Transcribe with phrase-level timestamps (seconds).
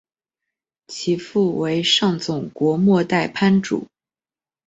[0.87, 3.85] 其父为上总国末代藩主。